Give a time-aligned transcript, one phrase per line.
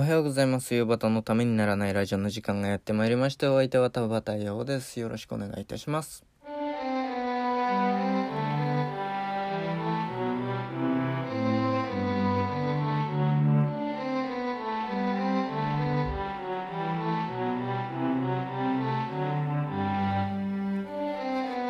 [0.00, 0.74] おはようございます。
[0.74, 3.52] 夕方のためにならないラジオの時間がやってまいりました。
[3.52, 4.98] お相手は田畑陽です。
[4.98, 6.24] よろしくお願いいたします。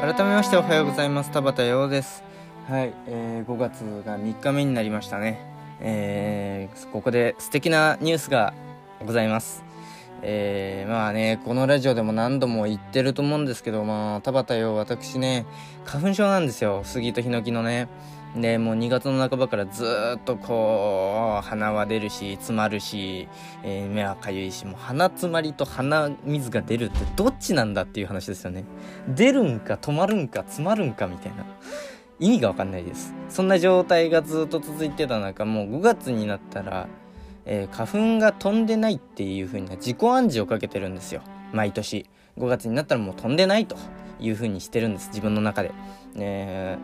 [0.00, 1.32] 改めましておはようございます。
[1.32, 2.22] 田畑陽です。
[2.68, 5.59] はい、えー、5月が3日目になりましたね。
[5.80, 8.54] えー、ここで素敵なニュースが
[9.04, 9.64] ございます。
[10.22, 15.46] えー、まあね、このラジオでも何度も言ってると思うんですけど、まあ、田畑よ、私ね、
[15.84, 16.82] 花粉症なんですよ。
[16.84, 17.88] 杉とヒノキのね。
[18.36, 19.84] で、もう2月の半ばからず
[20.16, 23.28] っとこう、鼻は出るし、詰まるし、
[23.64, 28.64] えー目はかゆいし、もう鼻詰まりと鼻水が出るってどっちなんだっていう話ですよね。
[29.08, 31.44] 出るんか止まるんか詰まるんかみたいな。
[32.20, 33.14] 意味がわかんないです。
[33.28, 36.88] そんな状態がずっと続いてた中、もう5月になったら、
[37.46, 41.22] えー花粉が飛んでないっていう風な自己暗示をかけてるんですよ。
[41.52, 42.06] 毎年。
[42.38, 43.76] 5月になったらもう飛んでないと
[44.20, 45.08] いう風にしてるんです。
[45.08, 45.72] 自分の中で。
[46.16, 46.78] え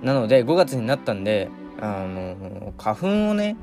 [0.00, 1.48] ーなので5月になったんで、
[1.80, 3.56] あの花粉をね、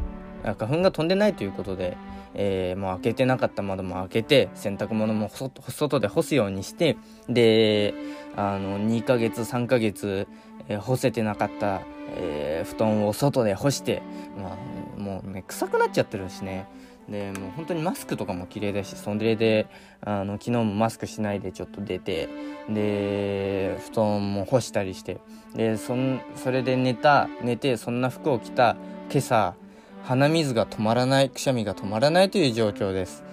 [0.44, 1.98] 花粉が飛んでないということで、
[2.36, 7.94] えーもう開けてなかった窓も開けて洗濯物も外で干すようにしてで
[8.36, 10.28] あの2ヶ月3ヶ月、
[10.68, 11.82] えー干せてなかった、
[12.16, 14.02] えー布団を外で干して、
[14.38, 14.58] ま
[14.98, 16.68] あ、もうね臭くなっちゃってるしね。
[17.10, 19.68] でもう本当にマスクとかも綺麗だしそれで
[20.02, 22.30] あの昨日もマスクしないでちょっと出て
[22.70, 25.20] で布団も干したりして
[25.56, 28.78] でそんそれで寝た寝てそんな服を着た
[29.10, 29.56] 今朝
[30.04, 33.24] 鼻水が止まらないくしゃみが止まらないという状況です。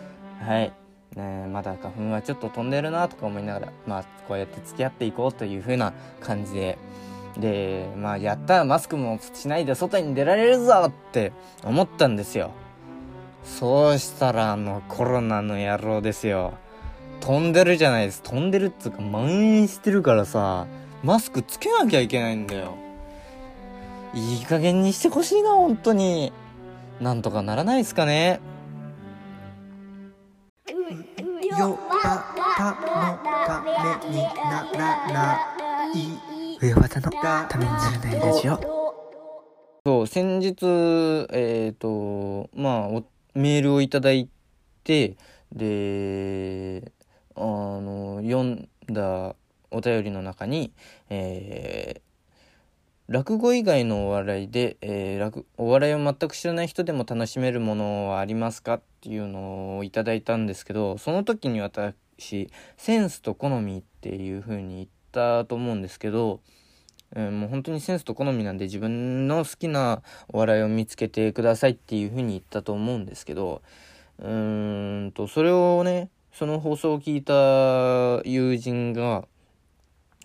[0.41, 0.73] はい、
[1.17, 6.79] ね、まだ花粉はちょっと飛んでるなとか思いながらまあこうやって付き合っていこうという風な感じで。
[7.39, 11.33] でまあやったらマスクもしないで外に出られるぞって
[11.65, 12.51] 思ったんですよ。
[13.45, 16.55] そうしたらあのコロナの野郎ですよ。
[17.21, 18.23] 飛んでるじゃないです。
[18.23, 20.67] 飛んでるっつうか蔓延してるからさ
[21.03, 22.75] マスクつけなきゃいけないんだよ。
[24.15, 26.33] いい加減にしてほしいな本当に。
[27.01, 28.41] なんとかならないですかね。
[31.59, 33.71] よばたのため
[34.11, 35.41] にならな
[35.95, 38.61] い上和田のためにならないラジオ
[39.87, 43.05] そう先日えっ、とまあお
[43.35, 44.29] メールをいただい
[44.85, 45.17] て
[45.53, 46.93] で
[47.37, 49.35] あの読んだ
[49.71, 50.73] お便りの中に、
[51.09, 52.06] えー
[53.09, 61.95] 落語以外のお笑いで、えー落お笑いを全く知らない人でも楽しめるものはありますかっていうのをいただいたんですけどその時に私
[62.77, 66.41] センスと好みっていう風に言ったと思うんですけど、
[67.15, 73.63] えーもう本当にセンスと好みなんで自分の好きなお笑いを見つけてくださいっていう風に言ったと思うんですけど
[74.19, 79.27] うーんとそれをねその放送を聞いた友人が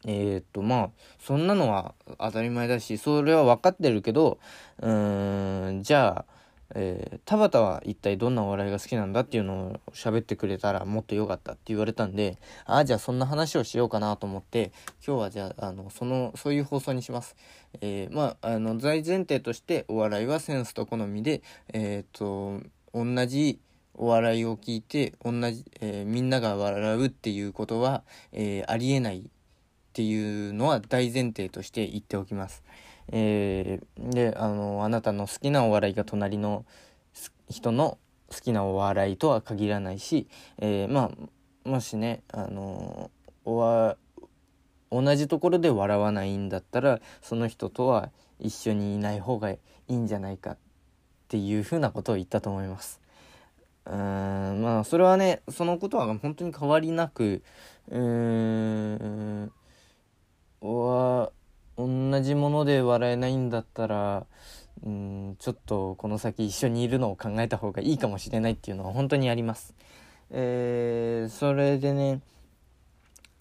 [0.05, 0.89] えーっとまあ
[1.19, 4.39] そんなのは当たり前だしそれは分かってるけど
[4.79, 6.33] うーんじゃあ、
[6.75, 14.71] えー田畑は一体どんなお笑いが好きなんだっていうのを喋ってくれたらもっと良かったって言われたんでああじゃあそんな話をしようかなと思って
[15.05, 17.35] 今日はじゃああのそのそういう放送にします。
[17.81, 21.41] えーまああの大前提としてお笑いはセンスと好みで
[21.73, 23.59] えーっと同じ
[23.93, 29.29] お笑いを聞いて同じ、えーみんなが笑うっていうことは、えーありえない
[29.91, 32.63] っていうのは大前提として言っておきます。
[33.11, 36.65] えーであのあなたの好きなお笑いが隣の
[37.49, 37.97] 人の
[38.29, 40.29] 好きなお笑いとは限らないし、
[40.59, 41.11] えーま
[41.65, 43.11] あもしねあの
[43.43, 43.97] おわ
[44.91, 49.59] 同じところで笑わないんだったらその人とは一緒にいない方がい
[49.89, 50.57] いんじゃないかっ
[51.27, 53.01] ていうふうなことを言ったと思います。
[53.85, 57.43] うーんまあそれはねそのことは本当に変わりなく
[57.89, 59.51] うーん
[62.11, 64.25] 同じもので笑えないんだったら
[64.85, 69.73] うんちょっとこの先一緒にいるのを考えた方がいいかもしれないっていうのは本当にあります。
[70.31, 72.21] えーそれでね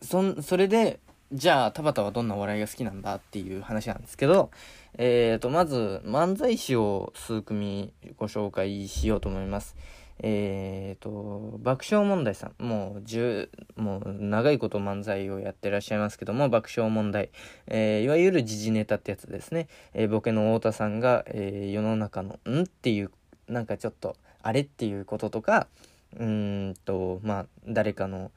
[0.03, 1.01] そそれで
[1.33, 4.51] じゃあ田畑はどんなお笑いが好きなんだっていう話なんですけど、
[4.99, 9.77] えー、とまず漫才師を数組ご紹介しようと思います。
[10.23, 17.31] えー、と爆笑問題さんもう10もう長いこと漫才をやってらっしゃいますけども爆笑問題、
[17.67, 23.11] えーいわゆる時事ネタってやつですね、えーボケの太田さんが、えー世の中の「ん?」っていう
[23.49, 25.69] なんかちょっとあれっていうこととか
[26.19, 28.31] うんとまあ誰かの、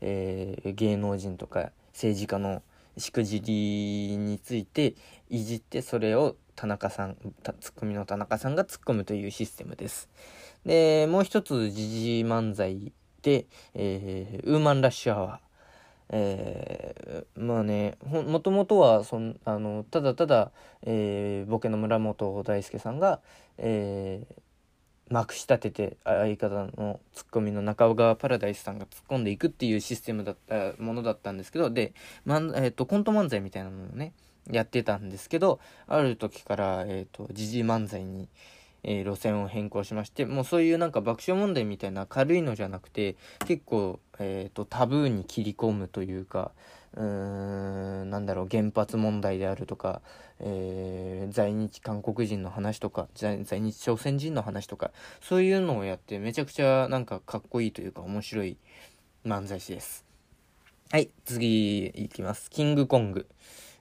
[0.00, 2.62] えー芸能人とか政治家の
[2.98, 4.94] しくじりについて
[5.30, 7.16] いじってそれを田中さん
[7.60, 10.08] ツッコミの田中さんが突っ込むというシステムです。
[10.64, 12.92] で、もう一つ、時事漫才
[13.22, 15.50] で、えー、ウーマンラッシュアワー。
[16.12, 20.50] えー、まあねもともとはそんあのただただ、
[20.82, 23.20] えー、ボケの村本大輔さんが、
[23.58, 24.34] えー、
[25.14, 34.12] まくし立てて相方のツッコミの中尾川パラダイスさんが突っ込んでいくっていうシステムだったものだったんですけどで、まんえーと、コント漫才みたいなものをね
[34.50, 38.28] やってたんですけどある時からえっ、ー、と時事漫才に。
[38.82, 43.16] えー、路線を変更しましてもうそういうなんか爆笑問題みたいな軽いのじゃなくて
[43.46, 46.52] 結構、えーと、タブーに切り込むというか
[46.94, 50.00] うーんなんだろう原発問題であるとか、
[50.40, 54.90] えー、在日韓国人の話とか在日朝鮮人の話とか
[55.20, 58.56] そういうのをやってめちゃくちゃなんかかっこいいというか面白い
[59.24, 60.04] 漫才師です。
[60.90, 62.50] はい次いきます。
[62.50, 63.28] キングコング。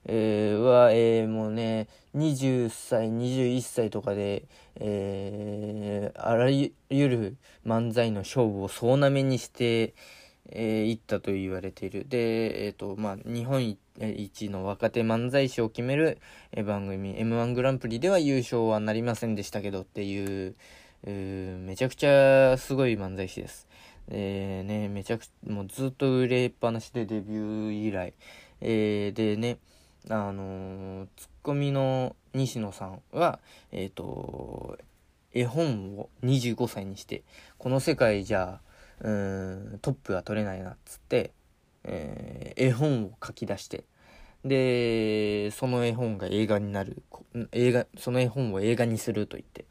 [0.06, 9.94] えー、は、えー、もうね、20歳、21歳とかで、えー、あらゆる漫才の勝負を総なめにして、
[10.52, 12.06] えー、いったと言われている。
[12.08, 16.18] で、えっ、ー、と、まあ、日本一の若手漫才師を決める、
[16.52, 20.56] えー、番組、M1 グランプリでは優勝はなりませんでしたけどっていう、
[21.06, 23.68] うめちゃくちゃすごい漫才師です。
[24.10, 28.14] えー、ね、めちゃくちゃ、もうずっと売れっぱなしでデビュー以来。
[28.62, 29.60] えー、でね、
[30.08, 33.40] あのー、ツッコミの西野さんは、
[33.72, 34.78] えっ、ー、と、
[35.34, 37.24] 絵本を25歳にして、
[37.58, 38.62] この世界じゃ、
[39.02, 41.32] うん、トップが取れないな、っつって、
[41.84, 43.84] えー、絵本を書き出して、
[44.46, 47.04] で、その絵本が映画になる、
[47.52, 49.66] 映画、その絵本を映画にすると言って、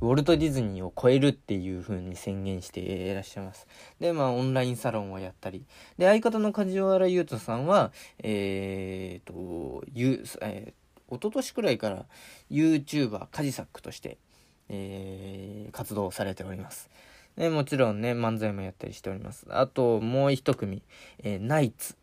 [0.00, 3.66] ウォルト・ディズニーを超えるっていう風に宣言していらっしゃいます。
[3.98, 5.64] で、まあ、オンラインサロンをやったり。
[5.98, 7.92] で、相方の梶原優斗さんは、
[8.22, 12.06] えーと、ゆ、えー、一昨年くらいから
[12.50, 14.16] YouTuber、カジサックとして、
[14.70, 16.88] えー、活動されております。
[17.36, 19.46] で、もちろんね、漫才もやったりしております。
[19.50, 20.82] あと、もう一組、
[21.22, 21.96] えー、ナイツ。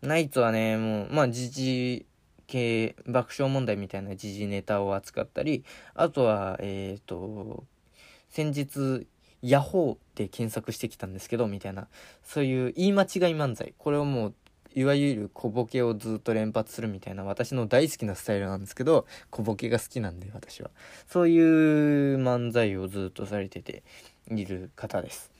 [0.00, 2.06] ナイツはね、もう、まあ、時事
[2.46, 7.64] 系爆笑問題みたいな時事ネタを扱ったりあとはえっ、ー、と
[8.28, 9.06] 先日
[9.42, 11.88] ヤホーって検索してきたんですけどみたいな
[12.22, 13.74] そういう言い間違い漫才。
[13.76, 14.34] これをもう
[14.74, 20.70] いわゆる小ボケをずっと連発するみたいな私の大好きなスタイルなんですけど小ボケが好きなんで私は。
[21.08, 21.38] そうい
[22.14, 23.82] う漫才をずっとされてて
[24.30, 25.30] いる方です。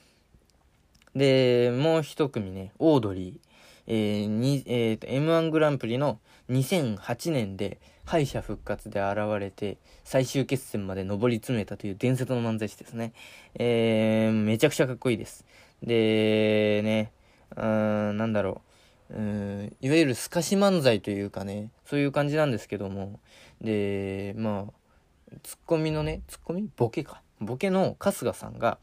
[1.15, 3.53] でもう一組ねオードリー。
[3.87, 6.21] えーにえー、と m 1グランプリの
[6.53, 13.13] 2008年で敗者復活で現れて最終決戦まで上り詰めたという伝説の漫才師ですね。
[13.55, 15.45] えー、めちゃくちゃかっこいいです。
[15.83, 17.13] で、ね、
[17.57, 18.61] うーん、なんだろ
[19.11, 19.15] う。
[19.15, 23.21] うん、いわゆる透かし漫才というかね、そういう感じなんですけども、
[23.61, 26.69] で、まあ、ツッコミのね、ツッコミ？
[26.77, 27.23] ボケか。
[27.41, 28.79] ボケの春日さんが、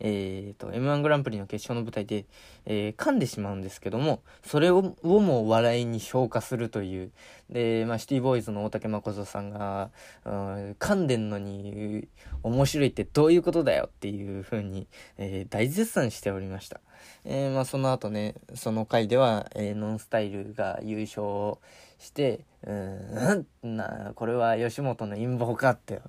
[0.00, 2.24] えーと、M1 グランプリの決勝の舞台で、
[2.66, 7.12] えー、噛んでしまうんですけども、それををも笑いに消化するという。
[7.48, 9.90] で、まあ、シティボーイズの大竹誠さんが、
[10.24, 12.08] うん、噛んでんのに
[12.42, 16.80] 面白いってどういうことだよっていう風に、えー、大絶賛しておりました。
[17.24, 21.58] えー、まあ、その後ね、その回では、えノンスタイルが優勝
[21.98, 26.00] して、うん、な、これは吉本の陰謀かって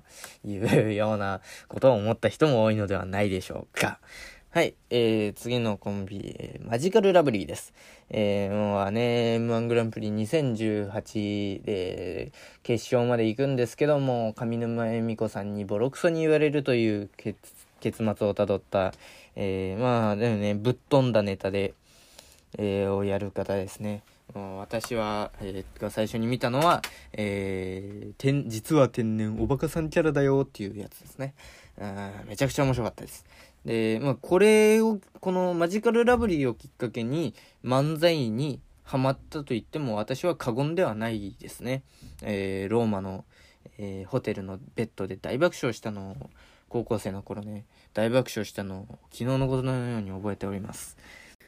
[0.44, 4.00] いうようなことを思った人も多いのではないでしょうか。
[4.58, 7.72] はい、えー、次のコンビ、えー、マジカルラブリーです。
[8.10, 12.32] えー、もうね、M1 グランプリ2018で
[12.64, 17.38] 決勝まで行くんですけども、上沼恵美子さんにボロクソに言われるという結
[17.98, 18.92] 末をたどった、
[19.36, 21.74] えー、まあ、でもね、ぶっ飛んだネタで、
[22.58, 24.02] えー、をやる方ですね。
[24.34, 31.34] 私は、えー、が最初に見たのは、えー、天実は天然おバカさんキャラだよっていうやつですね。
[31.80, 33.24] あめちゃくちゃ面白かったです。
[33.64, 37.34] で、まあ、これを、このマジカルラブリーをきっかけに
[37.64, 41.82] 漫才にハマったと言っても私は過言ではないですね。
[42.22, 43.24] えー、ローマの、
[43.78, 46.30] えー、ホテルのベッドで大爆笑したのを、
[46.68, 50.96] 高校生の頃ね、大爆笑したのを昨日のことのように覚えております。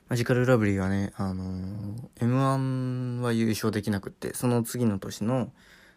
[0.09, 5.53] マジカルラブリーはね、あのー、M1 は優勝できなくって、その次の年の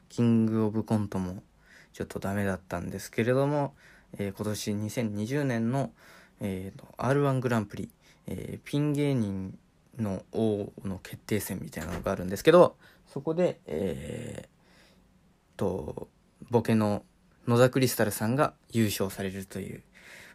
[0.10, 1.42] キングオブコントも
[1.94, 3.74] ちょっとダメだったんですけれども、
[4.18, 5.92] えー、今年2020年の、
[6.40, 7.90] えー、R1 グランプリ、
[8.28, 9.58] えー、ピン芸人
[9.98, 12.76] の王の決定戦みたいなのがあるんですけど、
[13.08, 16.08] そこで、えー、と、
[16.50, 17.04] ボケの
[17.48, 19.84] 野田クリスタルさんが優勝されるという、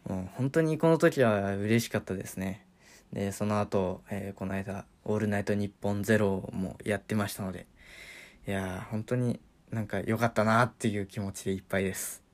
[0.09, 2.65] もう本当にこの時は嬉しかったですね。
[3.13, 7.67] で、その後、えー、この間、オールナイトニッポンゼロもやってましたので、
[8.47, 12.28] いやー、本当になんか良かったなっていう気持ちでいっぱいです。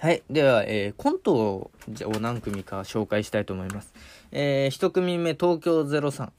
[0.00, 0.22] はい。
[0.30, 1.70] では、えーコントを
[2.22, 3.92] 何組か紹介したいと思います。
[4.32, 6.30] えー、1組目、東京03。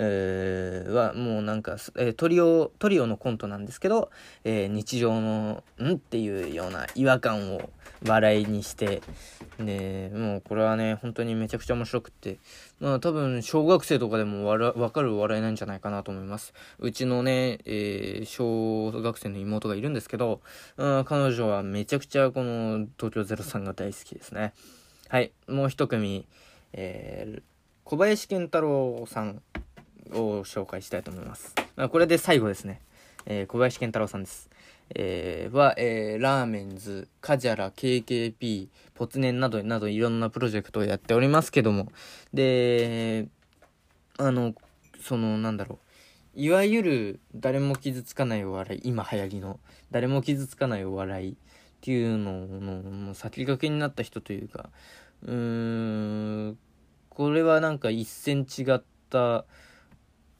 [0.00, 4.10] えは、もうなんか、えートリオ、トリオのコントなんですけど、
[4.44, 7.70] えー日常の、んっていうような違和感を
[8.06, 9.02] 笑いにして、
[9.58, 12.38] で、もうこれはね、本当にめちゃくちゃ面白くって、
[12.78, 16.54] まあ多分、小学生とかでもわらわかる笑いなんじゃないかなと思います。
[16.78, 20.40] うちのね、えー小学生の妹がいるんですけど、
[20.76, 24.52] うん、彼女はめちゃくちゃこの東京03が大好きですね。
[25.08, 26.24] はい、もう一組、
[26.72, 27.42] えー
[27.88, 29.40] 小林健太郎さん
[30.12, 31.54] を紹介したいと思います。
[31.76, 32.80] まあこれで最後ですね。
[33.26, 34.50] えー小林健太郎さんです。
[34.94, 41.92] えーは、えーラーメンズ、カジャラ、KKP、ポツネンなどなどいろんなプロジェクトをやっておりますけども、
[42.32, 43.28] で、
[44.18, 44.54] あの、
[45.00, 45.88] その、なんだろう。
[46.40, 49.58] いわゆる誰も傷つかないお笑い、今流行りの
[49.90, 51.34] 誰も傷つかないお笑いっ
[51.80, 54.70] ていうののもう先駆けになった人というか、
[55.24, 56.58] うーん、
[57.08, 59.44] これはなんか一線違った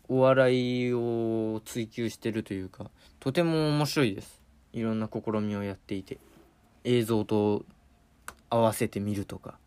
[0.09, 4.41] お笑いを追求してるというか、とても面白いです。
[4.73, 6.19] いろんな試みをやっていて、
[6.85, 7.67] 映像と
[8.49, 9.59] 合わせてみるとか、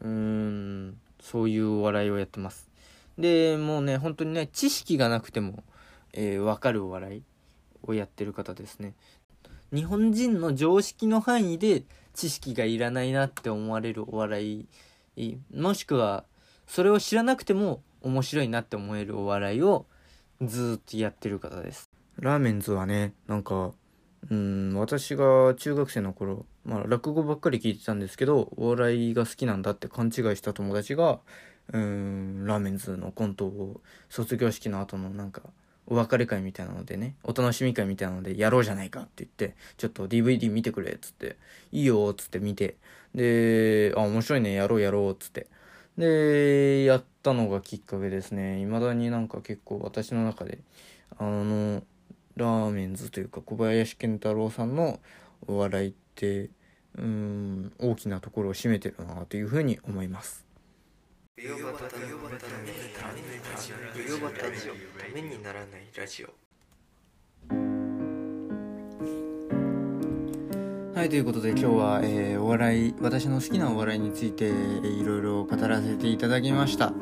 [0.00, 2.70] うーん、そういうお笑いをやってます。
[3.18, 5.64] で、もうね、本当にね、知識がなくても、
[6.12, 7.22] えーわかるお笑い
[7.82, 8.94] をやってる方ですね。
[9.72, 11.82] 日本人の常識の範囲で
[12.14, 14.66] 知識がいらないなって思われるお笑
[15.16, 16.24] い、もしくは、
[16.66, 19.86] それを知らなくても面白いなって思えるお笑いを
[20.40, 21.90] ずっとやってる方です。
[22.18, 23.72] ラーメンズはね、なんか、
[24.30, 31.20] うん、私が中学生の頃、まあ落語ばっかり聞いてたんですけど、お笑いが好きなんだって勘違いした友達が、
[31.72, 35.42] うん、ラーメンズのコントを卒業式の後のなんか、
[35.86, 41.36] お別れ会みたいなのでね、お楽しみ会みたいなのでやろうじゃないかって言って、ちょっと DVD 見てくれっつって、
[41.72, 42.76] いいよっつって見て、
[43.14, 45.48] で、あ、面白いね、やろうやろうっつって。
[45.98, 48.60] で、やったのがきっかけですね。
[48.60, 50.58] 未だになんか結構私の中で、
[51.18, 51.82] あの、
[52.36, 55.00] ラーメンズというか小林健太郎さんの
[55.46, 56.50] お笑いって、
[56.96, 60.46] うん、大きなところを占めてるなというふうに思います。
[61.36, 61.44] た
[65.14, 66.51] めにならないラジオ
[71.02, 76.92] はい、ということで今日は、えーお笑い、私の好きなお笑いについて、いろいろ語らせていただきました。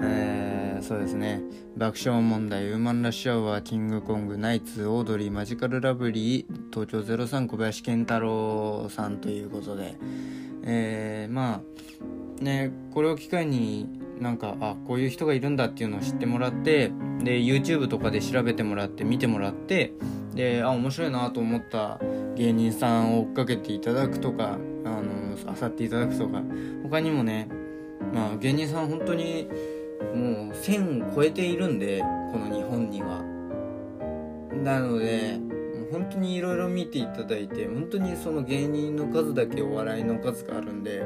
[0.00, 1.42] えーそうですね。
[1.76, 9.96] 爆笑問題、ウーマンラッシュアワー、キングコング、ナイツ、オードリー、マジカルラブリー、東京03小林健太郎さんということで、
[10.62, 11.60] えーま
[12.40, 13.86] あ、ね、これを機会に
[14.18, 16.90] なんか、あ、こういう人がいるんだっていうのを知ってもらって、
[17.22, 19.92] で、YouTube とかで調べてもらって、見てもらって、
[20.34, 22.00] で、あ、面白いなと思った
[22.36, 25.02] 芸人さんを追っかけていただくとか、あの、
[25.46, 26.42] あさっていただくとか、
[26.82, 27.48] 他にもね、
[28.12, 29.48] まあ芸人さん本当に
[30.14, 32.00] もう1000を超えているんで、
[32.32, 33.22] この日本には。
[34.62, 41.04] なので、もう本当にいろいろ見ていただいて、本当にその芸人の数だけお笑いの数があるんで、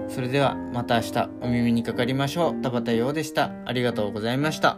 [0.09, 2.61] それでは、また明日お耳にかかりましょう。
[2.61, 3.53] 田畑陽でした。
[3.63, 4.77] ありがとうございました。